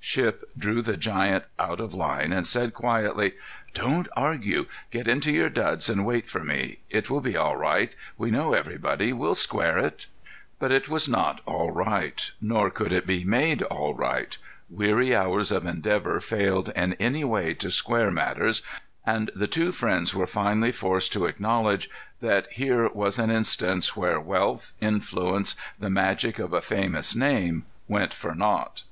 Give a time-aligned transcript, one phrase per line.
[0.00, 3.32] Shipp drew the giant out of line and said, quietly:
[3.74, 4.66] "Don't argue.
[4.92, 6.78] Get into your duds and wait for me.
[6.88, 7.92] It will be all right.
[8.16, 10.06] We know everybody; we'll square it."
[10.60, 12.30] But it was not all right.
[12.40, 14.38] Nor could it be made all right.
[14.70, 18.62] Weary hours of endeavor failed in any way to square matters,
[19.04, 21.90] and the two friends were finally forced to acknowledge
[22.20, 28.14] that here was an instance where wealth, influence, the magic of a famous name, went
[28.14, 28.84] for naught.